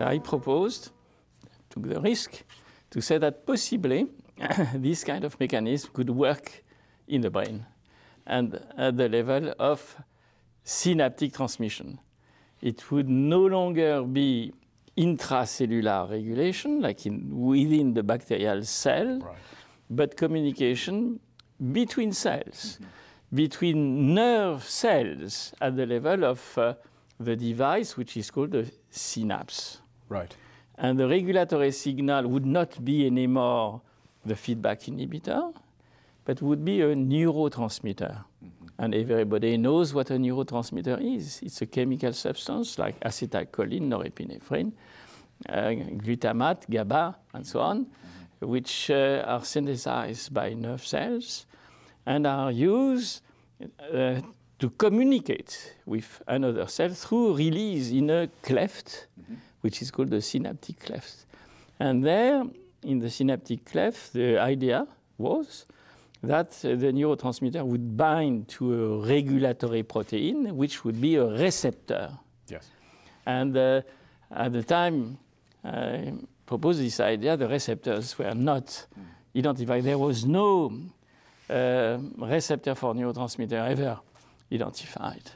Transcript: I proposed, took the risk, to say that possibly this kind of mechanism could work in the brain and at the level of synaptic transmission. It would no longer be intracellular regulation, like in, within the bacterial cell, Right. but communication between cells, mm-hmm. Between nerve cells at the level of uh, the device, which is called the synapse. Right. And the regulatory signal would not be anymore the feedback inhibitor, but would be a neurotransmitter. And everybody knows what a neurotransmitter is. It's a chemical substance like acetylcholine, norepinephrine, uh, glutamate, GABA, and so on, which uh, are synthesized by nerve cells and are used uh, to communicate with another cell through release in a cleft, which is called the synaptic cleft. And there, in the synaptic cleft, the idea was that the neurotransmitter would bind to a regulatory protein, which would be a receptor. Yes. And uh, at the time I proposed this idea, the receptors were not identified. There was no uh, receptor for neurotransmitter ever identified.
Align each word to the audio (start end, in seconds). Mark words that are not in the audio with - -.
I 0.00 0.18
proposed, 0.18 0.90
took 1.70 1.88
the 1.88 2.00
risk, 2.00 2.42
to 2.90 3.00
say 3.00 3.18
that 3.18 3.46
possibly 3.46 4.06
this 4.74 5.04
kind 5.04 5.24
of 5.24 5.38
mechanism 5.40 5.90
could 5.92 6.10
work 6.10 6.62
in 7.08 7.20
the 7.22 7.30
brain 7.30 7.64
and 8.26 8.60
at 8.76 8.96
the 8.96 9.08
level 9.08 9.52
of 9.58 9.96
synaptic 10.62 11.34
transmission. 11.34 11.98
It 12.60 12.90
would 12.90 13.08
no 13.08 13.40
longer 13.46 14.02
be 14.02 14.52
intracellular 14.96 16.10
regulation, 16.10 16.80
like 16.80 17.04
in, 17.06 17.28
within 17.30 17.94
the 17.94 18.02
bacterial 18.02 18.62
cell, 18.64 19.18
Right. 19.20 19.36
but 19.90 20.16
communication 20.16 21.20
between 21.72 22.12
cells, 22.12 22.78
mm-hmm. 22.80 22.84
Between 23.34 24.14
nerve 24.14 24.62
cells 24.64 25.52
at 25.60 25.76
the 25.76 25.86
level 25.86 26.24
of 26.24 26.58
uh, 26.58 26.74
the 27.18 27.34
device, 27.34 27.96
which 27.96 28.16
is 28.16 28.30
called 28.30 28.52
the 28.52 28.70
synapse. 28.90 29.78
Right. 30.08 30.34
And 30.76 30.98
the 30.98 31.08
regulatory 31.08 31.72
signal 31.72 32.28
would 32.28 32.46
not 32.46 32.84
be 32.84 33.06
anymore 33.06 33.80
the 34.24 34.36
feedback 34.36 34.80
inhibitor, 34.82 35.54
but 36.24 36.40
would 36.42 36.64
be 36.64 36.80
a 36.80 36.94
neurotransmitter. 36.94 38.24
And 38.78 38.94
everybody 38.94 39.56
knows 39.56 39.94
what 39.94 40.10
a 40.10 40.14
neurotransmitter 40.14 41.16
is. 41.16 41.40
It's 41.42 41.62
a 41.62 41.66
chemical 41.66 42.12
substance 42.12 42.78
like 42.78 42.98
acetylcholine, 43.00 43.88
norepinephrine, 43.88 44.72
uh, 45.48 45.68
glutamate, 46.02 46.68
GABA, 46.68 47.16
and 47.34 47.46
so 47.46 47.60
on, 47.60 47.86
which 48.40 48.90
uh, 48.90 49.22
are 49.26 49.44
synthesized 49.44 50.34
by 50.34 50.54
nerve 50.54 50.84
cells 50.84 51.46
and 52.06 52.26
are 52.26 52.50
used 52.50 53.22
uh, 53.92 54.20
to 54.58 54.70
communicate 54.70 55.74
with 55.86 56.22
another 56.26 56.66
cell 56.66 56.90
through 56.90 57.36
release 57.36 57.90
in 57.90 58.10
a 58.10 58.28
cleft, 58.42 59.06
which 59.60 59.82
is 59.82 59.90
called 59.90 60.10
the 60.10 60.20
synaptic 60.20 60.80
cleft. 60.80 61.26
And 61.78 62.04
there, 62.04 62.44
in 62.82 62.98
the 62.98 63.10
synaptic 63.10 63.64
cleft, 63.64 64.12
the 64.12 64.38
idea 64.38 64.86
was 65.18 65.66
that 66.22 66.52
the 66.52 66.92
neurotransmitter 66.92 67.64
would 67.64 67.96
bind 67.96 68.48
to 68.48 68.72
a 68.72 69.06
regulatory 69.06 69.82
protein, 69.82 70.56
which 70.56 70.84
would 70.84 71.00
be 71.00 71.16
a 71.16 71.26
receptor. 71.26 72.10
Yes. 72.48 72.70
And 73.26 73.56
uh, 73.56 73.82
at 74.30 74.52
the 74.52 74.62
time 74.62 75.18
I 75.62 76.14
proposed 76.46 76.80
this 76.80 77.00
idea, 77.00 77.36
the 77.36 77.48
receptors 77.48 78.18
were 78.18 78.34
not 78.34 78.86
identified. 79.36 79.84
There 79.84 79.98
was 79.98 80.24
no 80.24 80.72
uh, 81.50 81.98
receptor 82.18 82.74
for 82.74 82.94
neurotransmitter 82.94 83.70
ever 83.70 84.00
identified. 84.52 85.30